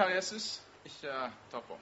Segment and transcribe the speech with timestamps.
[0.00, 1.14] Kjære Jesus, ikke
[1.50, 1.76] ta på.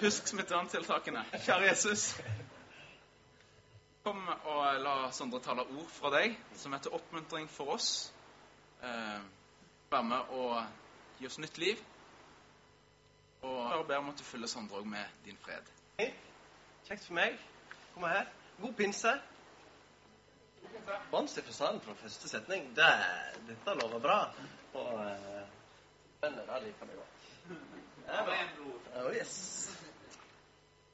[0.00, 1.24] Husk smitteverntiltakene.
[1.44, 2.04] Kjære Jesus.
[4.04, 7.90] Kom og la Sondre tale ord fra deg som er til oppmuntring for oss.
[8.80, 9.20] Eh,
[9.92, 10.56] være med og
[11.18, 11.84] gi oss nytt liv.
[13.42, 15.68] Og jeg ber om at du fyller Sondre òg med din fred.
[16.88, 17.36] Kjekt for meg.
[17.92, 18.24] Kom her.
[18.62, 19.18] God pinse.
[21.12, 22.72] Bannstift for salen fra første setning.
[22.76, 22.92] Det,
[23.52, 24.20] dette lover bra.
[24.72, 25.59] Og
[26.22, 27.28] uh, Bønder, det liker vi godt.
[27.50, 29.04] en bra.
[29.04, 29.70] Oh, yes.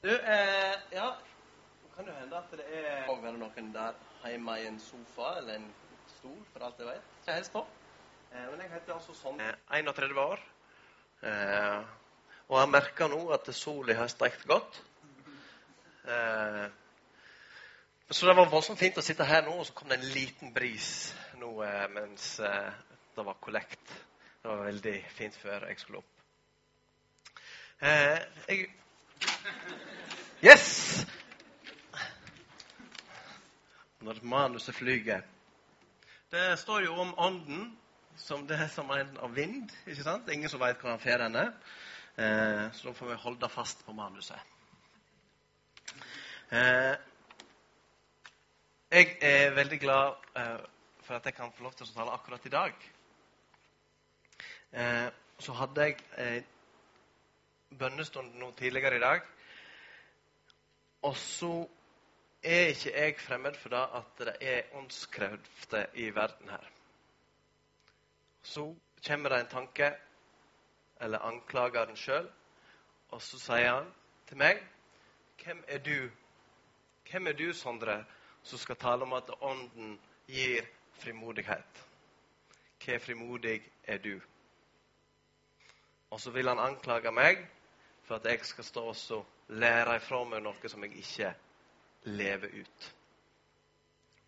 [0.03, 1.15] Du, eh, ja
[1.97, 5.55] kan det hende at det er Og være noen der hjemme i en sofa eller
[5.55, 5.69] en
[6.07, 7.07] stol, for alt jeg vet.
[7.25, 7.63] Jeg helst på.
[8.31, 10.43] Eh, men jeg heter altså sånn eh, 31 år.
[11.25, 11.87] Eh,
[12.47, 14.77] og jeg merker nå at sola har stekt godt.
[16.05, 16.67] Eh,
[18.11, 20.53] så det var voldsomt fint å sitte her nå, og så kom det en liten
[20.53, 20.91] bris
[21.41, 22.69] nå eh, mens eh,
[23.17, 23.97] det var kollekt.
[24.41, 26.13] Det var veldig fint før jeg skulle opp.
[27.81, 28.67] Eh, jeg
[30.43, 31.05] Yes!
[34.01, 35.21] Når manuset flyger.
[36.31, 37.77] Det står jo om Ånden
[38.17, 39.71] som det er som en av vind.
[39.87, 40.29] ikke sant?
[40.29, 41.45] Ingen som veit hvor han fer henne.
[42.17, 44.39] Eh, så da får vi holde fast på manuset.
[46.51, 46.95] Eh,
[48.91, 50.59] jeg er veldig glad eh,
[51.03, 52.87] for at jeg kan få lov til å tale akkurat i dag.
[54.77, 56.43] Eh, så hadde jeg eh,
[57.79, 59.21] bønnestund nå tidligere i dag.
[61.01, 61.53] Og så
[62.43, 66.69] er ikke jeg fremmed for det at det er åndskrefter i verden her.
[68.43, 68.67] Så
[69.07, 69.91] kommer det en tanke,
[71.01, 72.29] eller anklager den sjøl,
[73.09, 73.91] og så sier han
[74.27, 74.61] til meg
[75.43, 76.09] Hvem er du?
[77.11, 78.03] Hvem er du, Sondre,
[78.43, 80.65] som skal tale om at Ånden gir
[81.01, 81.85] frimodighet?
[82.83, 84.19] Hvor frimodig er du?
[86.09, 87.41] Og så vil han anklage meg
[88.07, 88.83] for at jeg skal stå
[89.17, 91.33] og lære ifra meg noe som jeg ikke
[92.03, 92.87] lever ut.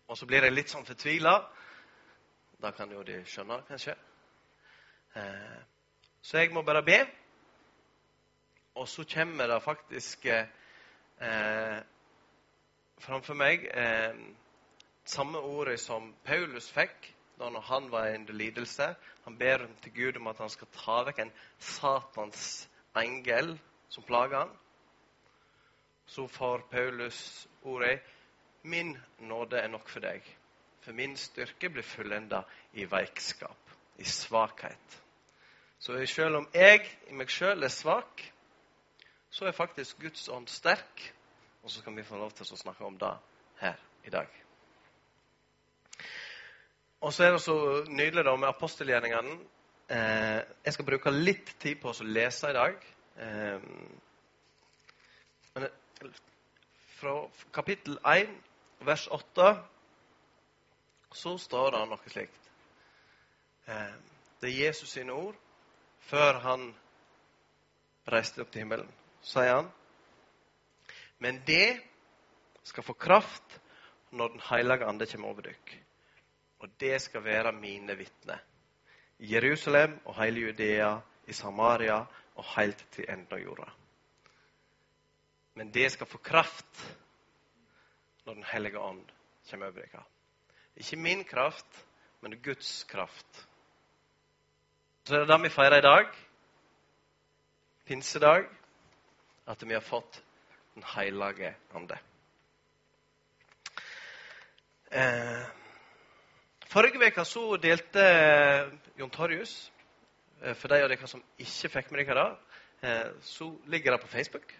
[0.08, 1.34] Og så blir jeg litt sånn fortvila.
[2.60, 3.94] Da kan jo de skjønne, kanskje.
[5.16, 5.60] Eh,
[6.20, 6.98] så jeg må bare be.
[8.74, 11.78] Og så kommer det faktisk eh,
[13.00, 14.18] framfor meg eh,
[15.04, 17.14] samme ordet som Paulus fikk
[17.48, 18.94] når han var under lidelse.
[19.24, 23.54] Han ber til Gud om at han skal ta vekk en Satans engel
[23.88, 24.52] som plager han.
[26.06, 28.00] Så får Paulus ordet
[28.62, 30.26] Min nåde er nok for deg,
[30.84, 32.42] for min styrke blir fullenda
[32.76, 34.98] i veikskap, i svakhet.
[35.78, 38.20] Så selv om jeg i meg sjøl er svak,
[39.30, 41.06] så er faktisk Guds ånd sterk.
[41.62, 43.16] Og så kan vi få lov til å snakke om det
[43.60, 44.39] her i dag.
[47.00, 47.56] Og så er det så
[47.88, 49.38] nydelig da med apostelgjerningene.
[49.90, 52.84] Eh, jeg skal bruke litt tid på å lese i dag.
[53.24, 53.64] Eh,
[55.54, 55.66] men
[56.98, 57.14] fra
[57.56, 58.36] kapittel 1,
[58.84, 59.48] vers 8,
[61.22, 62.52] så står det noe slikt.
[63.64, 63.98] Eh,
[64.42, 65.40] det er Jesus sine ord
[66.10, 66.70] før han
[68.12, 68.88] reiste opp til himmelen.
[69.24, 69.76] Sier han
[71.20, 71.80] Men det
[72.64, 73.58] skal få kraft
[74.10, 75.80] når Den hellige ande kommer over dere
[76.60, 78.38] og det skal være mine vitner.
[79.18, 82.00] I Jerusalem og hele Judea, i Samaria
[82.34, 83.68] og helt til enden av jorda.
[85.54, 86.86] Men det skal få kraft
[88.24, 89.04] når Den hellige ånd
[89.50, 90.02] kommer over dere.
[90.76, 91.86] Ikke min kraft,
[92.20, 93.46] men Guds kraft.
[95.04, 96.06] Så er det det vi feirer i dag,
[97.86, 98.44] pinsedag,
[99.46, 100.22] at vi har fått
[100.74, 101.98] Den hellige ande.
[104.92, 105.59] Eh,
[106.70, 108.68] Forrige uke så delte eh,
[109.00, 109.54] Jon Torjus
[110.38, 114.04] eh, For de av dere som ikke fikk med dere det, eh, så ligger det
[114.04, 114.54] på Facebook.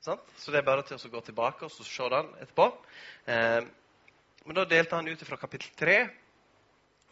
[0.00, 0.24] Sant?
[0.40, 2.68] Så det er bare til å gå tilbake og se den etterpå.
[3.26, 5.98] Men da delte han ut fra kapittel 3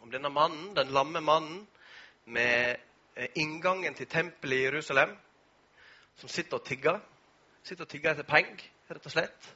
[0.01, 1.59] om denne mannen, den lamme mannen
[2.25, 2.79] med
[3.37, 5.13] inngangen til tempelet i Jerusalem,
[6.17, 7.01] som sitter og tigger.
[7.61, 9.51] Sitter og tigger etter penger, rett og slett.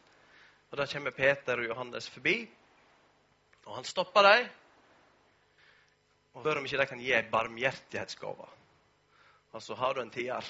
[0.70, 2.44] Og Da kommer Peter og Johannes forbi.
[3.66, 4.50] Og han stopper dem
[6.34, 8.48] og spør om ikke de kan gi ei barmhjertighetsgave.
[9.54, 10.48] Altså, har du en tier?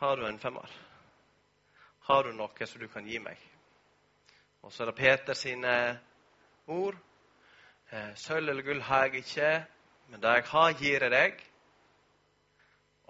[0.00, 0.70] Har du en femmer?
[2.08, 3.36] Har du noe som du kan gi meg?
[4.62, 5.74] Og så er det Peter sine
[6.66, 6.96] ord.
[7.92, 9.52] Eh, sølv eller gull har jeg ikke,
[10.08, 11.44] men det jeg har, gir jeg deg.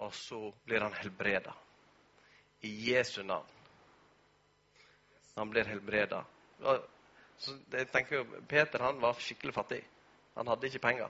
[0.03, 1.53] Og så blir han helbreda.
[2.61, 3.47] I Jesu navn.
[5.37, 6.23] Han blir helbreda.
[7.41, 9.81] Så jeg tenker jo, Peter han var skikkelig fattig.
[10.37, 11.09] Han hadde ikke penger.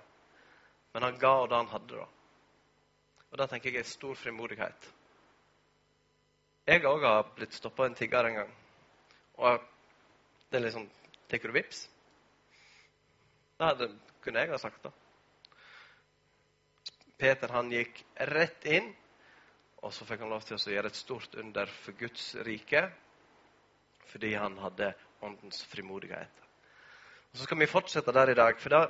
[0.93, 1.99] Men han ga det han hadde.
[1.99, 2.07] da.
[3.31, 4.87] Og det tenker jeg er stor frimodighet.
[6.67, 8.55] Jeg òg har blitt stoppa en tigger en gang.
[9.43, 9.67] Og
[10.51, 10.89] det er liksom
[11.31, 11.85] Tar du vips?
[13.57, 13.85] Det hadde,
[14.19, 14.89] kunne jeg ha sagt, da.
[17.15, 18.89] Peter han gikk rett inn,
[19.79, 22.83] og så fikk han lov til å gjøre et stort under for Guds rike
[24.11, 24.89] fordi han hadde
[25.21, 26.41] åndens frimodighet.
[27.31, 28.59] Og Så skal vi fortsette der i dag.
[28.59, 28.87] for da,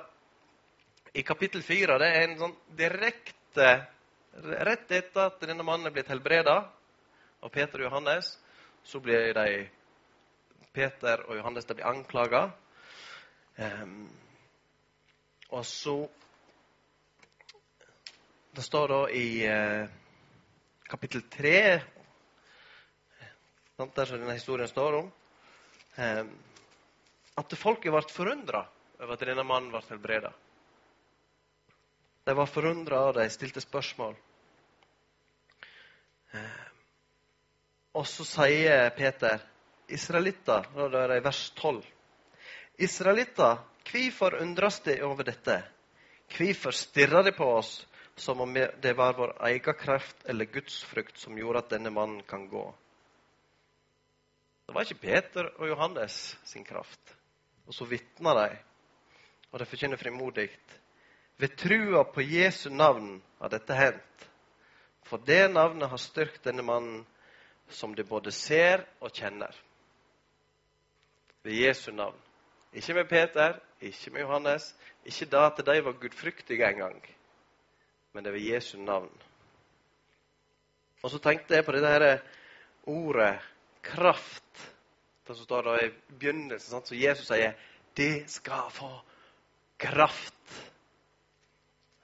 [1.14, 3.88] I kapittel fire det er en sånn direkte
[4.32, 6.54] Rett etter at denne mannen er blitt helbreda
[7.44, 8.38] av Peter og Johannes,
[8.84, 9.66] så blir de
[10.72, 12.46] Peter og Johannes de blir anklaga.
[13.58, 14.08] Um,
[15.52, 16.10] og så
[18.56, 19.88] Det står da i uh,
[20.90, 21.82] kapittel tre
[23.96, 25.12] der som denne historien står om,
[25.98, 28.64] at folket ble forundra
[29.02, 30.32] over at denne mannen ble helbreda.
[32.24, 34.14] De var forundra, og de stilte spørsmål.
[36.38, 36.68] Eh,
[37.98, 39.42] og så sier Peter,
[39.92, 41.82] israelitter, da er det i vers 12
[42.82, 43.58] Israelitter,
[43.92, 45.58] hvorfor undres de over dette?
[46.32, 47.86] Hvorfor stirrer de på oss
[48.16, 52.24] som om det var vår egen kraft eller Guds frykt som gjorde at denne mannen
[52.24, 52.64] kan gå?
[54.72, 57.10] Det var ikke Peter og Johannes sin kraft.
[57.68, 58.54] Og så vitner de,
[59.52, 60.46] og de forkynner frimodig.
[61.38, 64.24] Ved trua på Jesu navn har dette hendt.
[65.04, 67.04] For det navnet har styrkt denne mannen,
[67.68, 69.52] som de både ser og kjenner.
[71.44, 72.24] Ved Jesu navn.
[72.72, 74.72] Ikke med Peter, ikke med Johannes.
[75.04, 77.04] Ikke da at de var gudfryktige engang,
[78.14, 79.12] men det var Jesu navn.
[81.04, 82.22] Og så tenkte jeg på det her
[82.88, 83.40] ordet
[83.82, 84.72] kraft.
[85.28, 87.56] Det som står da i begynnelsen, så Jesus sier
[87.96, 88.92] 'De skal få
[89.80, 90.62] kraft'.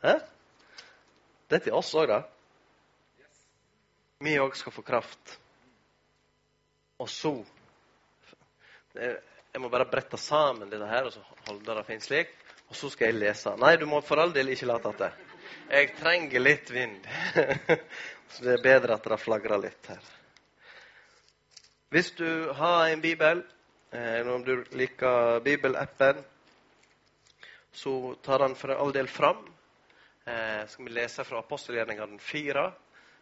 [0.03, 0.19] Hæ?
[1.49, 2.21] Det er til oss òg, da.
[4.19, 5.39] Vi òg skal få kraft.
[6.99, 7.43] Og så
[9.53, 12.29] Jeg må bare brette sammen dette her og så holde det fint slik.
[12.69, 13.53] Og så skal jeg lese.
[13.57, 15.11] Nei, du må for all del ikke late det.
[15.69, 17.05] Jeg trenger litt vind.
[18.33, 20.09] så det er bedre at det flagrer litt her.
[21.89, 23.43] Hvis du har en bibel,
[23.91, 26.25] eh, eller om du liker bibelappen,
[27.71, 29.45] så tar den for all del fram
[30.27, 32.65] eh, skal vi lese fra apostelgjerningene 4,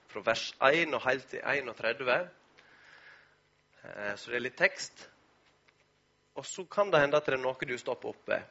[0.07, 2.09] fra vers 1 og helt til 31.
[3.83, 5.09] Eh, så det er litt tekst.
[6.35, 8.41] Og så kan det hende at det er noe du stopper opp ved.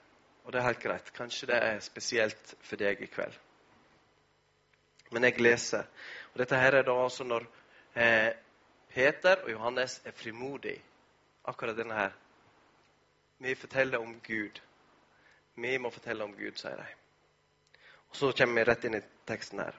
[0.44, 1.12] Og det er helt greit.
[1.16, 3.34] Kanskje det er spesielt for deg i kveld.
[5.10, 5.90] Men jeg leser.
[6.32, 7.50] Og dette her er da altså når
[7.98, 8.30] eh,
[8.94, 10.82] Peter og Johannes er frimodige.
[11.44, 12.12] Akkurat denne her.
[13.42, 14.60] Vi forteller om Gud.
[15.54, 16.86] Vi må fortelle om Gud, sier de.
[18.08, 19.74] Og Så kommer vi rett inn i teksten her.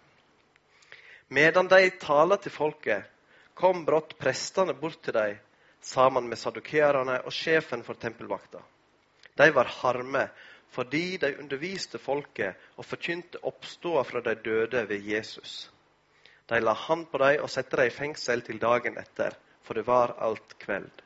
[1.27, 3.07] Medan de taler til folket,
[3.55, 5.39] kom brått prestene bort til dem
[5.81, 8.59] sammen med sadukeerne og sjefen for tempelvakta.
[9.37, 10.27] De var harme
[10.75, 15.71] fordi de underviste folket og forkynte oppståa fra de døde ved Jesus.
[16.47, 19.33] De la hand på dem og satte dem i fengsel til dagen etter,
[19.65, 21.01] for det var alt kveld.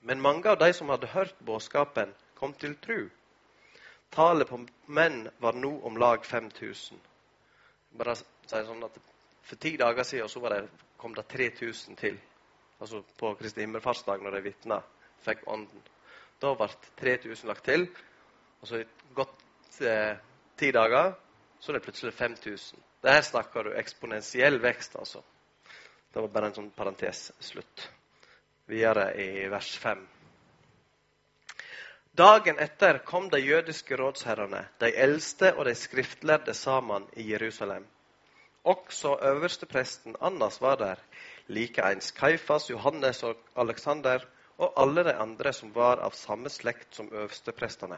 [0.00, 3.08] Men mange av de som hadde hørt budskapen, kom til tru.
[4.10, 6.98] Tallet på menn var nå om lag 5000.
[8.00, 8.98] Bare si sånn at
[9.50, 12.18] For ti dager siden det, kom det 3000 til.
[12.80, 14.76] Altså på Kristi himmelfartsdag, når de vitna,
[15.24, 15.82] fikk ånden.
[16.40, 16.68] Da ble
[17.00, 17.88] 3000 lagt til.
[18.60, 18.82] Og så
[19.14, 20.16] gått eh,
[20.56, 21.12] ti dager,
[21.58, 22.78] så er det plutselig 5000.
[23.00, 25.22] Det snakker du eksponentiell vekst, altså.
[26.12, 27.30] Det var bare en sånn parentes.
[27.40, 27.86] Slutt.
[28.68, 30.02] Videre i vers 5.
[32.20, 37.86] Dagen etter kom de jødiske rådsherrene, de eldste og de skriftlærde sammen i Jerusalem.
[38.64, 40.98] Også øverstepresten Annas var der,
[41.46, 44.26] likeens Kaifas, Johannes og Aleksander
[44.58, 47.96] og alle de andre som var av samme slekt som øversteprestene.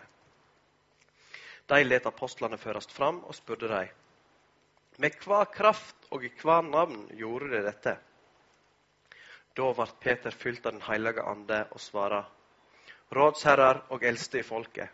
[1.68, 3.88] De let apostlene føres fram og spurte dem.
[5.00, 7.94] Med hva kraft og i hva navn gjorde de dette?
[9.56, 12.22] Da ble Peter fylt av Den hellige ande og svara,
[13.12, 14.88] rådsherrer og eldste i folket.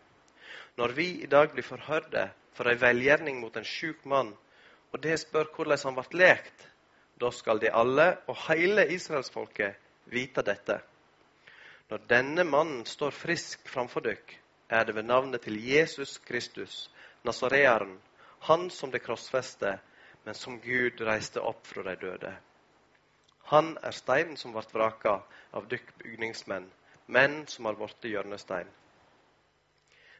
[0.78, 4.32] Når vi i dag blir forhørte for ei velgjerning mot en sjuk mann,
[4.92, 6.66] og det spør hvordan han ble lekt,
[7.18, 9.78] da skal de alle og hele israelsfolket
[10.14, 10.78] vite dette.
[11.90, 14.38] Når denne mannen står frisk framfor dere,
[14.68, 16.90] er det ved navnet til Jesus Kristus,
[17.24, 17.96] nasareeren,
[18.40, 19.78] han som det krossfeste,
[20.24, 22.32] men som Gud reiste opp fra de døde.
[23.48, 25.14] Han er steinen som ble vraka
[25.56, 26.66] av dykk bygningsmenn,
[27.06, 28.68] men som har blitt hjørnestein.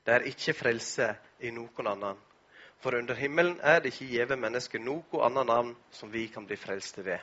[0.05, 1.11] Det er ikke frelse
[1.45, 2.17] i noen annen.
[2.81, 6.57] For under himmelen er det ikke gjeve mennesket noe annet navn som vi kan bli
[6.57, 7.21] frelste ved.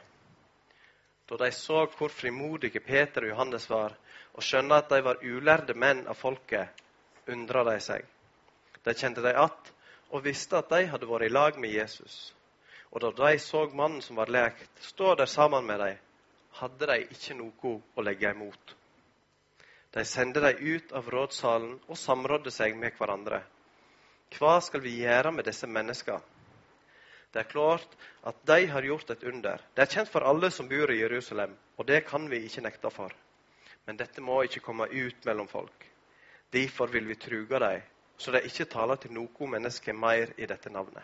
[1.26, 3.96] Da de så hvor frimodige Peter og Johannes var,
[4.38, 6.84] og skjønna at de var ulærde menn av folket,
[7.32, 8.06] undra de seg.
[8.84, 9.72] De kjente de att
[10.10, 12.34] og visste at de hadde vært i lag med Jesus.
[12.92, 15.98] Og da de så mannen som var lekt, stå der sammen med dem,
[16.62, 18.76] hadde de ikke noe å legge imot.
[19.96, 23.42] De sendte dem ut av rådsalen og samrådde seg med hverandre.
[24.36, 26.24] Hva skal vi gjøre med disse menneskene?
[27.36, 29.60] Det er klart at de har gjort et under.
[29.76, 32.92] Det er kjent for alle som bor i Jerusalem, og det kan vi ikke nekte
[32.96, 33.12] for.
[33.86, 35.84] Men dette må ikke komme ut mellom folk.
[36.56, 37.84] Derfor vil vi truge dem,
[38.18, 41.04] så de ikke taler til noe menneske mer i dette navnet.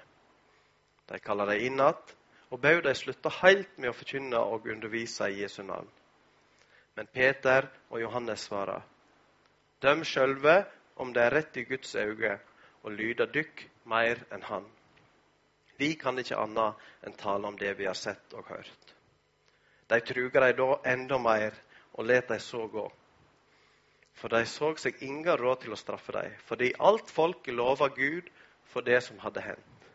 [1.12, 2.18] De kaller dem inn igjen
[2.52, 5.88] og bød de slutte helt med å forkynne og undervise i Jesu navn.
[6.96, 8.82] Men Peter og Johannes svarer,
[9.82, 10.58] døm sjølve
[11.00, 12.38] om det er rett i Guds øyne
[12.84, 14.68] og lyder dykk mer enn Han.
[15.80, 18.96] Vi kan ikke annet enn tale om det vi har sett og hørt.
[19.88, 21.56] De truger de da enda mer
[21.94, 22.86] og let de så gå.
[24.22, 28.28] For de så seg ingen råd til å straffe dem, fordi alt folket lova Gud
[28.70, 29.88] for det som hadde hendt.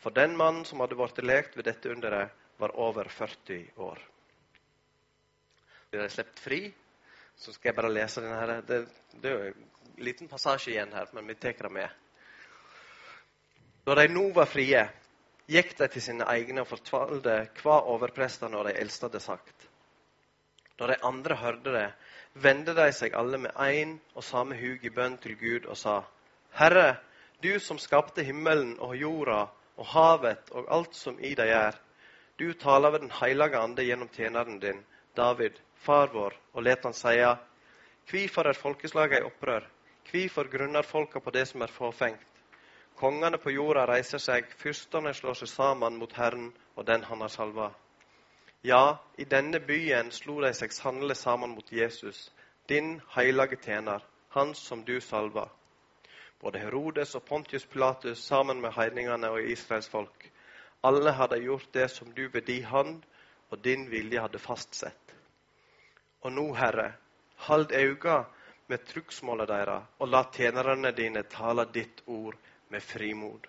[0.00, 2.30] For den mannen som hadde blitt lekt ved dette underet,
[2.60, 3.98] var over 40 år.
[5.90, 6.60] Blir de sluppet fri,
[7.40, 8.36] så skal jeg bare lese denne.
[8.36, 8.62] Her.
[8.68, 8.80] Det,
[9.22, 11.88] det er en liten passasje igjen her, men vi tar det med.
[13.88, 14.84] Da de nå var frie,
[15.50, 19.66] gikk de til sine egne og fortalte hva overprestene og de eldste hadde sagt.
[20.78, 21.88] Da de andre hørte det,
[22.34, 26.02] vendte de seg alle med én og samme hug i bønn til Gud og sa:"
[26.52, 26.96] Herre,
[27.42, 31.74] du som skapte himmelen og jorda og havet og alt som i deg er.
[32.38, 34.84] Du taler ved Den hellige ande gjennom tjeneren din,
[35.16, 37.36] David, far vår, og let han seie:"
[38.10, 39.66] Hvorfor er folkeslaget i opprør?
[40.10, 42.26] Hvorfor grunner folka på det som er fåfengt?
[42.96, 47.28] Kongene på jorda reiser seg, fyrstene slår seg sammen mot Herren og den han har
[47.28, 47.70] salva.
[48.62, 52.26] Ja, i denne byen slo de seg sannelig sammen mot Jesus,
[52.68, 54.02] din hellige tjener,
[54.36, 55.46] han som du salva.
[56.40, 60.26] Både Herodes og Pontius Pilatus sammen med heidningene og Israels folk.
[60.84, 63.00] Alle hadde gjort det som du ved din hand
[63.48, 65.16] og din vilje hadde fastsett.
[66.20, 66.92] Og nå, Herre,
[67.48, 68.24] hold øynene
[68.68, 72.36] med trugsmålet deres, og la tjenerne dine tale ditt ord
[72.68, 73.48] med frimod.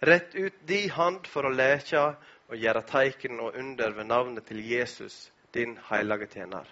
[0.00, 2.14] Rett ut di hand for å leke
[2.48, 6.64] og gjøre teiken og under ved navnet til Jesus, din hellige tjener.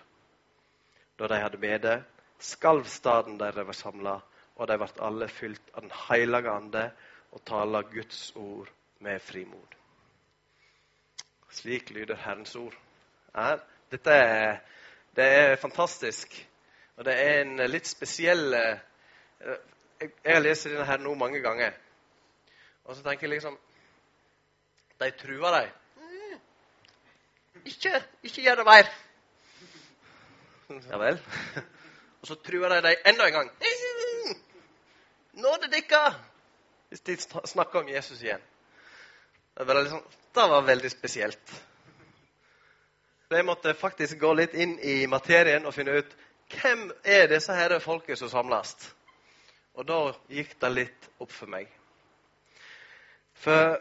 [1.18, 2.04] Da de hadde bedt,
[2.38, 4.18] skalv staden der de var samla,
[4.56, 6.90] og de ble alle fylt av Den hellige ande
[7.32, 8.68] og tala Guds ord
[9.00, 9.76] med frimod.
[11.50, 12.74] Slik lyder Herrens ord.
[13.34, 13.56] Ja,
[13.90, 14.58] dette er,
[15.16, 16.48] det er fantastisk.
[16.96, 18.54] Og det er en litt spesiell
[20.00, 21.72] Jeg, jeg har lest denne her nå mange ganger.
[22.84, 23.56] Og så tenker jeg liksom
[25.00, 25.72] De truer.
[25.96, 26.38] Mm,
[27.64, 28.92] ikke, ikke gjør det mer.
[30.90, 31.20] Ja vel.
[32.20, 33.50] Og så truer de deg enda en gang.
[35.42, 36.14] Nå det dere!
[36.88, 38.42] Hvis de snakker om Jesus igjen.
[39.56, 40.02] Det var, liksom,
[40.34, 41.52] det var veldig spesielt.
[43.30, 46.12] Jeg måtte faktisk gå litt inn i materien og finne ut
[46.52, 48.76] hvem er disse her folket som samles.
[49.74, 49.98] Og da
[50.32, 51.68] gikk det litt opp for meg.
[53.36, 53.76] For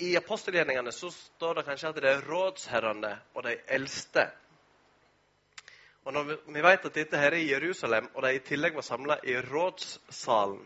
[0.00, 4.24] i apostelgjerningene så står det kanskje at det er rådsherrene og de eldste.
[6.08, 8.86] Og når vi vet at dette her er i Jerusalem, og de i tillegg var
[8.86, 10.62] samla i rådssalen,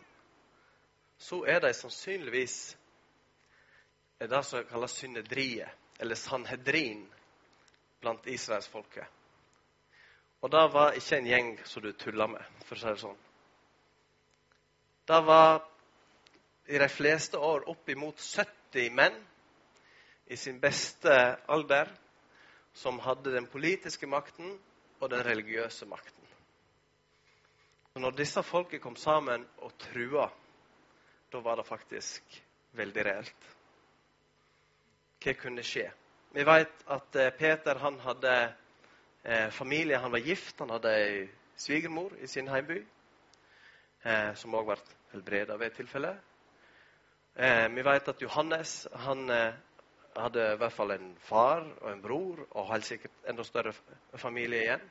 [1.18, 2.58] så er de sannsynligvis
[4.24, 5.68] det som kalles synedriet,
[6.00, 7.04] eller sanhedrin,
[8.00, 9.06] blant israelsfolket.
[10.40, 13.22] Og det var ikke en gjeng som du tulla med, for å si det sånn.
[15.08, 15.62] Det var
[16.68, 19.16] i de fleste år opp imot 70 menn
[20.26, 21.14] i sin beste
[21.48, 21.90] alder
[22.74, 24.56] som hadde den politiske makten
[25.00, 26.24] og den religiøse makten.
[27.94, 30.26] Og når disse folket kom sammen og trua,
[31.32, 32.40] da var det faktisk
[32.74, 33.46] veldig reelt.
[35.22, 35.86] Hva kunne skje?
[36.34, 38.34] Vi vet at eh, Peter han hadde
[39.22, 40.00] eh, familie.
[40.02, 42.80] Han var gift, han hadde ei svigermor i sin heimby,
[44.02, 44.80] eh, som òg ble
[45.12, 46.16] helbreda ved et tilfelle.
[47.34, 49.54] Eh, vi vet at Johannes han eh,
[50.14, 53.72] hadde i hvert fall en far og en bror, og helt sikkert enda større
[54.22, 54.84] familie igjen.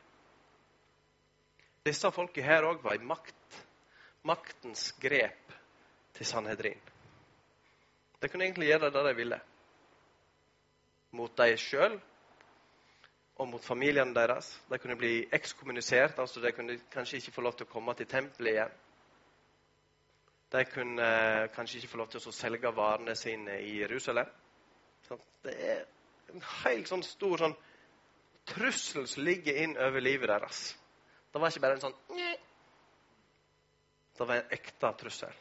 [1.88, 3.62] Disse folka her òg var i makt.
[4.27, 5.55] Maktens grep
[6.15, 6.79] til Sanhedrin.
[8.19, 9.39] De kunne egentlig gjøre det de ville.
[11.15, 11.97] Mot dem sjøl
[13.39, 14.51] og mot familiene deres.
[14.71, 18.07] De kunne bli ekskommunisert, altså de kunne kanskje ikke få lov til å komme til
[18.07, 18.79] tempelet igjen.
[20.53, 24.29] De kunne eh, kanskje ikke få lov til å selge varene sine i Jerusalem.
[25.07, 25.79] Så det er
[26.33, 27.55] en helt sånn stor sånn
[28.45, 30.65] trussel som ligger inn over livet deres.
[31.33, 32.36] Det var ikke bare en sånn «Nye».
[34.13, 35.39] Det var en ekte trussel.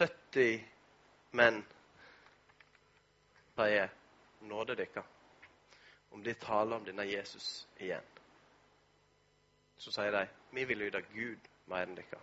[0.00, 0.64] 70
[1.38, 1.60] menn
[3.60, 3.92] sier
[4.48, 5.04] nåde dere
[6.10, 8.08] om de taler om denne Jesus igjen.
[9.78, 10.24] Så sier de
[10.56, 12.18] vi vil lyde Gud mer enn dere.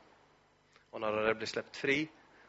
[0.91, 1.97] Og når de blir sluppet fri,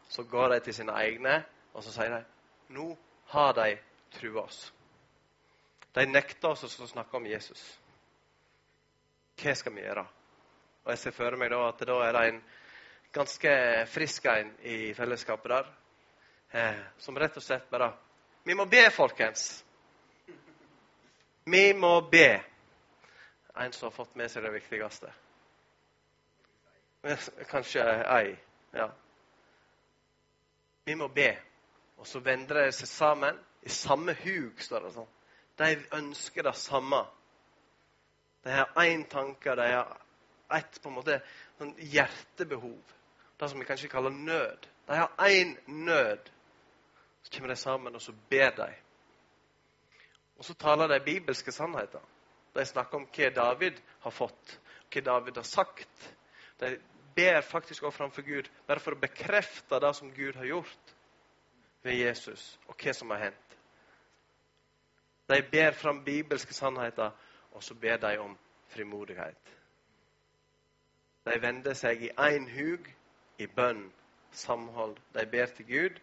[0.09, 1.41] så går de til sine egne
[1.79, 2.89] og så sier de nå
[3.33, 3.77] har de
[4.19, 4.73] trua oss.
[5.95, 7.63] De nekter oss å snakke om Jesus.
[9.39, 10.05] Hva skal vi gjøre?
[10.85, 12.41] Og Jeg ser for meg da at da er det en
[13.15, 13.53] ganske
[13.93, 15.71] frisk en i fellesskapet der,
[16.53, 17.93] eh, som rett og slett bare
[18.45, 19.65] Vi må be, folkens.
[21.45, 22.41] Vi må be.
[23.57, 25.13] En som har fått med seg det viktigste.
[27.51, 28.37] Kanskje ei.
[28.75, 28.89] Ja.
[30.85, 31.37] Vi må be.
[31.99, 35.15] Og så vender de seg sammen i samme hug, står det sånn.
[35.59, 37.01] De ønsker det samme.
[38.47, 39.97] De har én tanke, de har
[40.55, 41.19] ett på en måte
[41.59, 42.95] sånn hjertebehov.
[43.39, 44.69] Det som vi kanskje kaller nød.
[44.87, 46.31] De har én nød.
[47.23, 48.69] Så kommer de sammen, og så ber de.
[50.39, 52.03] Og så taler de bibelske sannheter.
[52.55, 54.55] De snakker om hva David har fått,
[54.95, 56.09] hva David har sagt.
[56.61, 56.79] De
[57.17, 60.95] ber faktisk også framfor Gud bare for å bekrefte det som Gud har gjort
[61.83, 63.57] ved Jesus, og hva som har hendt.
[65.29, 67.13] De ber fram bibelske sannheter,
[67.53, 68.37] og så ber de om
[68.73, 69.55] frimodighet.
[71.29, 72.87] De vender seg i én hug,
[73.39, 73.85] i bønn,
[74.33, 74.97] samhold.
[75.15, 75.99] De ber til Gud.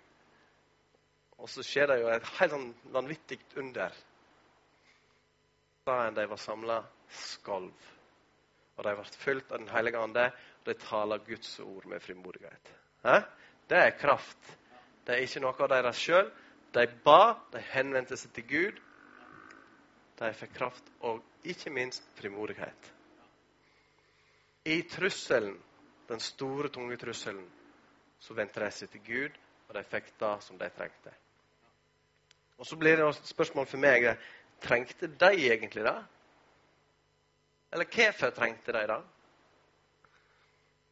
[1.38, 3.96] Og så skjer det jo et helt sånn vanvittig under
[5.86, 6.80] enn de var samla,
[7.14, 7.95] skalv.
[8.76, 10.26] Og de ble fylt av Den hellige ande,
[10.60, 12.72] og de taler Guds ord med frimodighet.
[13.06, 13.20] Hæ?
[13.70, 14.58] Det er kraft.
[15.08, 16.32] Det er ikke noe av deres sjøl.
[16.76, 18.82] De ba, de henvendte seg til Gud.
[20.20, 22.92] De fikk kraft og ikke minst frimodighet.
[24.66, 25.58] I trusselen,
[26.10, 27.46] den store, tunge trusselen,
[28.20, 31.14] så vendte de seg til Gud, og de fikk det som de trengte.
[32.58, 34.16] Og Så blir det et spørsmål for meg
[34.62, 35.98] Trengte de egentlig det?
[37.76, 39.02] Eller hvorfor trengte de det?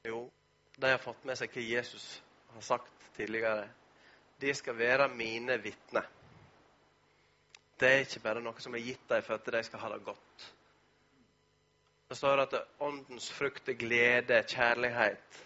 [0.04, 0.32] Jo,
[0.76, 2.08] de har fått med seg hva Jesus
[2.52, 3.70] har sagt tidligere.
[4.42, 6.10] De skal være mine vitner.
[7.80, 10.02] Det er ikke bare noe som er gitt dem for at de skal ha det
[10.10, 10.50] godt.
[12.10, 15.40] Det står at åndens frukt er glede, kjærlighet,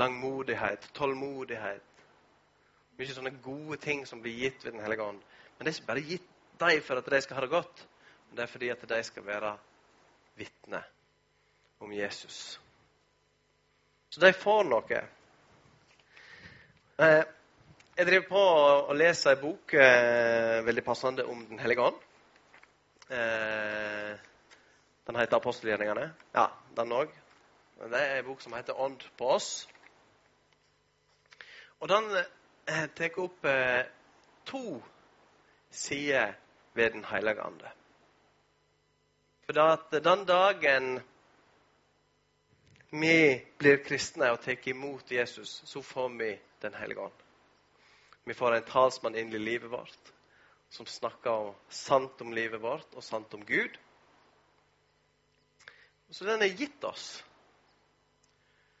[0.00, 1.84] langmodighet, tålmodighet.
[2.96, 5.20] Mye sånne gode ting som blir gitt ved Den hellige ånd.
[5.58, 7.86] Men det er ikke bare gitt dem for at de skal ha det godt,
[8.30, 9.56] det er fordi at de skal være
[10.38, 10.82] vitner
[11.80, 12.60] om Jesus.
[14.10, 15.00] Så de får noe.
[16.98, 17.24] Eh,
[17.98, 18.42] jeg driver på
[18.88, 22.00] å lese ei bok eh, veldig passende om Den hellige ånd.
[23.08, 24.14] Eh,
[25.08, 26.10] den heter 'Apostelgjerningene'.
[26.34, 27.12] Ja, den òg.
[27.78, 29.68] Det er ei bok som heter 'Ånd på oss'.
[31.80, 32.10] Og den
[32.66, 33.46] tar opp
[34.44, 34.82] to
[35.70, 36.32] sider
[36.74, 37.77] ved Den hellige ande.
[39.48, 40.98] For at den dagen
[42.90, 43.12] vi
[43.56, 47.20] blir kristne og tar imot Jesus, så får vi Den hellige ånd.
[48.24, 50.12] Vi får en talsmann inn i livet vårt
[50.68, 53.78] som snakker sant om livet vårt og sant om Gud.
[56.10, 57.24] Så den er gitt oss.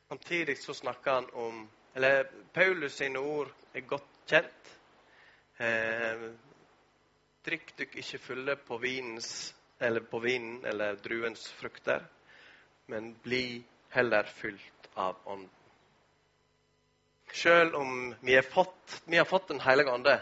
[0.08, 4.74] Samtidig så snakker han om Eller Paulus sine ord er godt kjent.
[5.58, 6.28] Eh,
[7.44, 12.04] Drikk dykk ikke fulle på, vinens, eller på vinen eller druens frukter,
[12.86, 15.54] men bli heller fylt av Ånden.
[17.28, 20.14] Sjøl om vi, fått, vi, har fått Den hellige ande,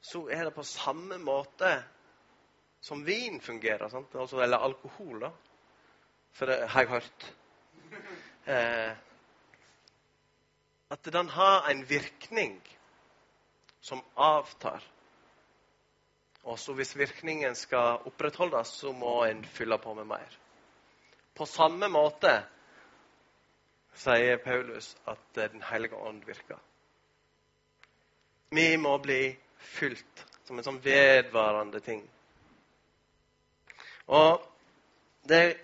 [0.00, 1.82] så er det på samme måte
[2.80, 3.84] som vin fungerer.
[3.84, 5.30] Altså, eller alkohol, da.
[6.32, 7.26] For det har jeg hørt.
[8.46, 8.92] Eh,
[10.94, 12.60] at den har en virkning
[13.80, 14.84] som avtar.
[16.46, 20.36] Og så hvis virkningen skal opprettholdes, så må en fylle på med mer.
[21.34, 22.38] På samme måte
[23.96, 26.58] sier Paulus at Den hellige ånd virker.
[28.50, 32.04] Vi må bli fylt som en sånn vedvarende ting.
[34.06, 34.44] Og
[35.26, 35.54] det er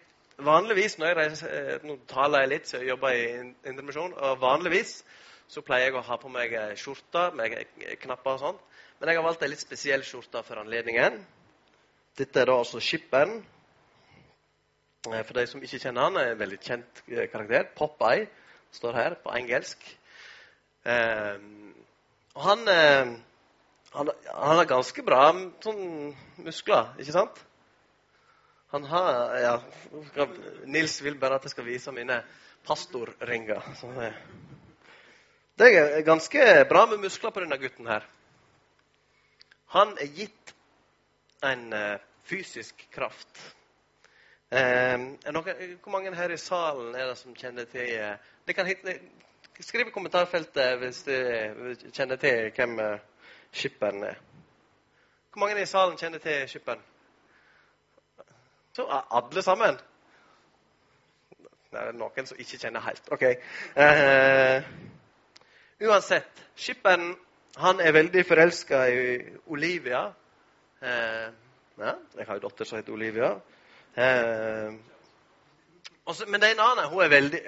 [0.43, 3.29] vanligvis når jeg reiser, eh, Nå taler jeg litt, så jeg jobber i
[3.71, 4.15] indremisjon.
[4.15, 5.05] Og vanligvis
[5.47, 7.55] så pleier jeg å ha på meg skjorte med
[8.03, 8.61] knapper og sånn.
[9.03, 11.17] Men jeg har valgt ei litt spesiell skjorte for anledningen.
[12.15, 13.41] Dette er da altså skipperen.
[15.09, 17.67] Eh, for de som ikke kjenner han, er en veldig kjent eh, karakter.
[17.75, 18.29] Popeye
[18.71, 19.83] står her på engelsk.
[20.87, 21.43] Eh,
[22.37, 23.11] og han, eh,
[23.97, 25.21] han, han har ganske bra
[25.67, 25.83] sånn,
[26.47, 27.43] muskler, ikke sant?
[28.71, 29.59] Han har ja,
[30.71, 32.23] Nils vil bare at jeg skal vise mine
[32.71, 33.67] pastorringer.
[35.59, 38.07] Det er ganske bra med muskler på denne gutten her.
[39.73, 40.55] Han er gitt
[41.43, 41.97] en uh,
[42.29, 43.41] fysisk kraft.
[44.53, 47.89] Uh, noen, hvor mange her i salen er det som kjenner til
[48.47, 48.69] det kan
[49.63, 51.13] Skriv i kommentarfeltet hvis du
[51.93, 52.99] kjenner til hvem uh,
[53.53, 54.21] skipperen er.
[55.33, 56.81] Hvor mange i salen kjenner til skipperen?
[58.77, 59.77] Så alle sammen?
[61.73, 63.13] Det er noen som ikke kjenner helt.
[63.13, 63.23] OK.
[63.77, 64.65] Uh,
[65.89, 66.43] uansett.
[66.57, 67.15] Skipperen
[67.57, 69.03] han er veldig forelska i
[69.47, 70.07] Olivia.
[70.83, 71.29] Eh,
[71.79, 73.35] ja, jeg har jo datter som heter Olivia.
[73.97, 74.73] Eh,
[76.05, 76.89] også, men det er en annen.
[76.91, 77.43] Hun er veldig,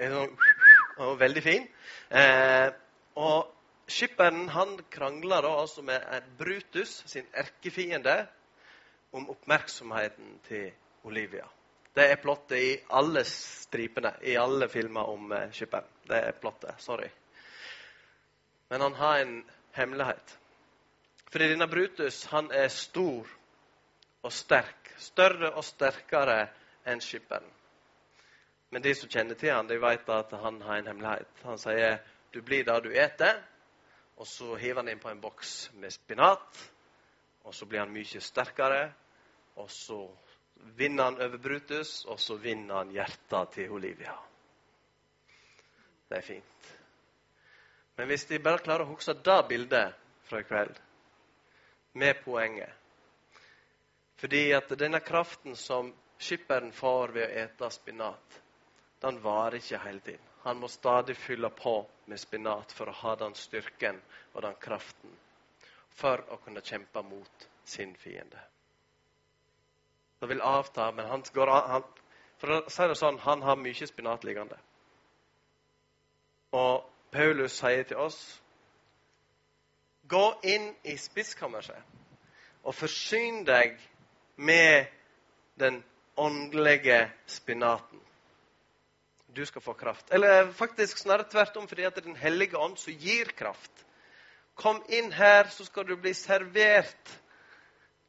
[0.97, 1.67] hun er veldig fin.
[3.15, 3.51] og
[3.87, 6.01] skipperen han krangler da altså med
[6.37, 8.25] Brutus, sin erkefiende,
[9.15, 10.71] om oppmerksomheten til
[11.03, 11.45] Olivia.
[11.95, 15.87] Det er plottet i alle stripene, i alle filmer om uh, skipperen.
[16.07, 16.75] Det er plottet.
[16.83, 17.07] Sorry.
[18.69, 19.37] Men han har en
[19.75, 20.37] hemmelighet.
[21.31, 23.27] Fordi denne Brutus han er stor
[24.23, 24.93] og sterk.
[24.97, 26.47] Større og sterkere
[26.87, 27.47] enn skipperen.
[28.71, 31.41] Men de som kjenner til han, de vet at han har en hemmelighet.
[31.43, 31.99] Han sier
[32.33, 33.41] du blir det du eter.
[34.15, 36.61] Og så hiver han inn på en boks med spinat.
[37.43, 38.87] Og så blir han mye sterkere.
[39.59, 39.99] Og så
[40.79, 44.15] vinner han over Brutus, og så vinner han hjertet til Olivia.
[46.09, 46.74] Det er fint.
[47.95, 49.95] Men hvis de bare klarer å huske det bildet
[50.27, 50.79] fra i kveld,
[51.95, 52.73] med poenget
[54.19, 58.39] Fordi at denne kraften som skipperen får ved å ete spinat,
[59.03, 60.31] den varer ikke hele tiden.
[60.45, 63.99] Han må stadig fylle på med spinat for å ha den styrken
[64.33, 65.15] og den kraften
[65.95, 68.39] for å kunne kjempe mot sin fiende.
[70.19, 71.83] Det vil avta, men han går han,
[72.37, 74.57] For å si det sånn, han har mye spinat liggende.
[76.51, 76.83] Og
[77.15, 78.19] Paulus sier til oss
[80.11, 81.93] Gå inn i spiskammerset
[82.65, 83.75] og forsyn deg
[84.41, 84.89] med
[85.61, 85.83] den
[86.17, 88.01] åndelige spinaten.
[89.35, 90.09] Du skal få kraft.
[90.13, 93.85] Eller faktisk snarere tvert om, fordi det er Den hellige ånd som gir kraft.
[94.55, 97.13] Kom inn her, så skal du bli servert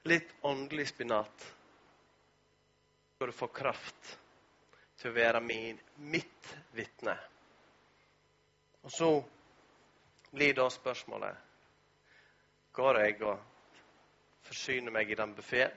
[0.06, 1.46] litt åndelig spinat
[3.06, 4.18] Så skal du få kraft
[5.00, 7.16] til å være min, mitt vitne.
[8.86, 9.24] Og så
[10.30, 11.36] blir da spørsmålet
[12.72, 13.40] Går jeg og
[14.46, 15.72] forsyner meg i den buffeen?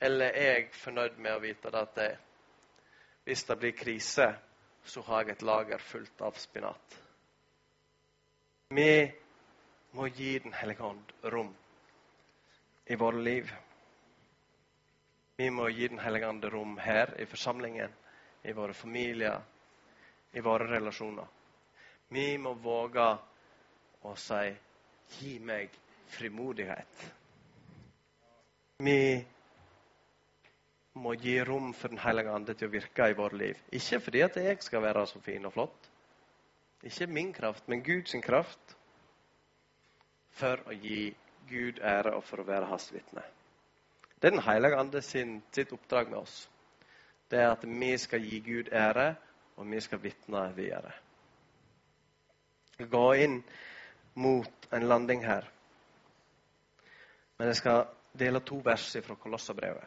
[0.00, 2.10] Eller er jeg fornøyd med å vite at det,
[3.24, 4.28] hvis det blir krise,
[4.84, 6.96] så har jeg et lager fullt av spinat?
[8.70, 9.10] Vi
[9.98, 11.50] må gi Den hellige ånd rom
[12.86, 13.50] i våre liv.
[15.36, 17.90] Vi må gi Den hellige ånd rom her i forsamlingen,
[18.44, 19.42] i våre familier,
[20.32, 21.39] i våre relasjoner.
[22.10, 23.06] Vi må våge
[24.02, 24.54] å si
[25.14, 25.70] 'gi meg
[26.10, 27.04] frimodighet'.
[28.82, 29.26] Vi
[30.94, 33.58] må gi rom for Den hellige ande til å virke i vårt liv.
[33.72, 35.90] Ikke fordi at jeg skal være så fin og flott.
[36.82, 38.76] Ikke min kraft, men Guds kraft.
[40.30, 41.14] For å gi
[41.48, 43.22] Gud ære og for å være hans vitne.
[44.20, 46.48] Det er Den hellige ande sin, sitt oppdrag med oss.
[47.30, 49.14] Det er at vi skal gi Gud ære,
[49.56, 50.92] og vi skal vitne videre.
[52.88, 53.42] Gå inn
[54.14, 55.48] mot en landing her.
[57.38, 57.84] Men jeg skal
[58.18, 59.84] dele to vers fra Kolossabrevet.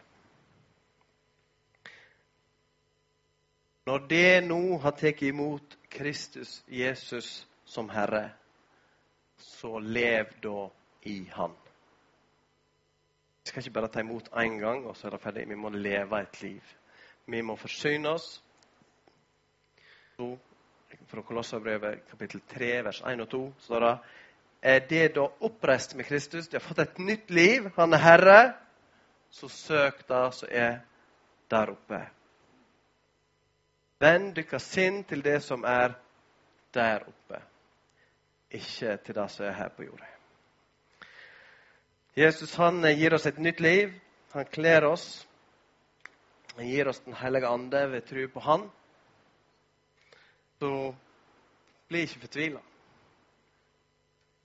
[3.86, 8.30] Når det nå har tatt imot Kristus Jesus som Herre,
[9.38, 10.70] så lev da
[11.10, 11.52] i Han.
[13.44, 15.50] Vi skal ikke bare ta imot én gang, og så er det ferdig.
[15.50, 16.62] Vi må leve et liv.
[17.26, 18.44] Vi må forsyne oss.
[20.16, 20.38] Så,
[21.14, 23.98] fra Kolosserbrevet kapittel 3, vers 1 og 2 står det
[24.62, 26.48] Er det da oppreist med Kristus?
[26.48, 27.68] De har fått et nytt liv.
[27.76, 28.54] Han er Herre.
[29.30, 30.80] Så søk det som er
[31.52, 32.00] der oppe.
[34.00, 35.94] Vend deres sinn til det som er
[36.74, 37.42] der oppe,
[38.50, 40.10] ikke til det som er her på jorda.
[42.18, 43.94] Jesus han gir oss et nytt liv.
[44.34, 45.28] Han kler oss.
[46.56, 48.72] Han gir oss Den hellige ande ved tro på Han.
[50.60, 50.96] Så
[51.94, 52.60] bli ikke fortvila.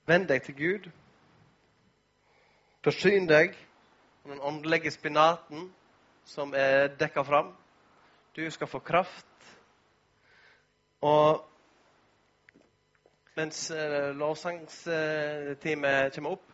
[0.09, 0.91] Vend deg til Gud.
[2.85, 3.55] Forsyn deg
[4.25, 5.71] av den åndelige spinaten
[6.29, 7.55] som er dekka fram.
[8.37, 9.25] Du skal få kraft.
[11.01, 11.41] Og
[13.39, 16.47] mens eh, lovsangsteamet kommer opp,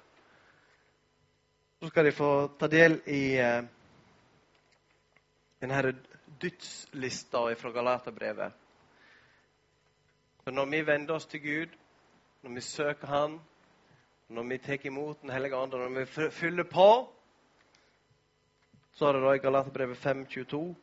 [1.80, 3.62] så skal de få ta del i eh,
[5.64, 5.96] denne
[6.42, 8.63] dødslista fra Galaterbrevet.
[10.44, 11.76] For når vi vender oss til Gud,
[12.42, 13.40] når vi søker Han,
[14.28, 17.12] når vi tar imot Den hellige ånd, når vi fyller på,
[18.92, 20.74] så er det da i Galaterbrevet 5,22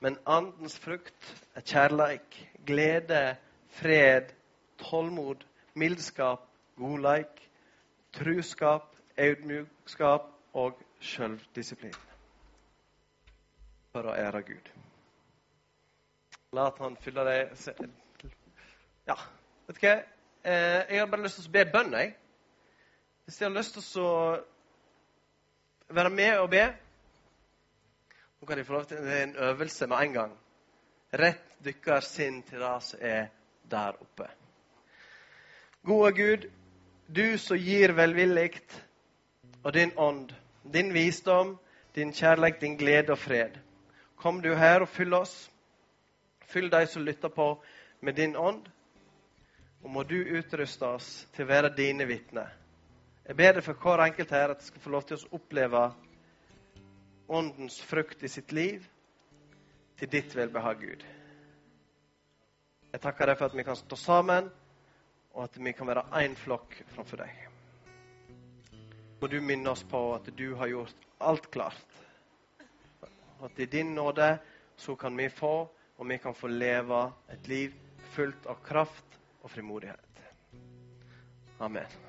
[0.00, 3.36] Men andens frukt er kjærleik, glede,
[3.68, 4.34] fred,
[4.78, 6.40] tålmod, mildskap,
[6.76, 7.50] godleik,
[8.12, 11.94] truskap, audmjukskap og sjølvdisiplin.
[13.92, 14.68] For å ære Gud.
[16.52, 17.54] La at han fylle deg
[19.06, 19.14] Ja,
[19.66, 19.94] vet du hva?
[20.42, 22.14] Eh, jeg har bare lyst til å be bønn, jeg.
[23.26, 24.14] Hvis jeg har lyst til å
[25.94, 26.64] være med og be
[28.36, 30.34] Nå kan de få lov til en øvelse med en gang.
[31.18, 33.30] Rett dykker sinn til det som er
[33.70, 34.26] der oppe.
[35.86, 36.50] Gode Gud,
[37.08, 38.60] du som gir velvillig,
[39.64, 40.34] og din ånd,
[40.72, 41.56] din visdom,
[41.94, 43.56] din kjærlighet, din glede og fred.
[44.16, 45.50] Kom du her og fyll oss.
[46.46, 47.62] Fyll de som lytter på,
[48.00, 48.66] med din ånd.
[49.86, 52.48] Og må du utruste oss til å være dine vitner.
[53.22, 55.82] Jeg ber deg for hver enkelt her at skal få lov til å oppleve
[57.30, 58.82] åndens frukt i sitt liv
[60.00, 61.04] til ditt velbehag, Gud.
[62.90, 64.50] Jeg takker deg for at vi kan stå sammen,
[65.38, 67.46] og at vi kan være én flokk framfor deg.
[69.22, 72.00] Må du minne oss på at du har gjort alt klart.
[73.38, 74.32] At i din nåde
[74.82, 77.78] så kan vi få, og vi kan få leve et liv
[78.16, 79.06] fullt av kraft
[79.46, 80.00] og frimodighet.
[81.60, 82.05] Amen.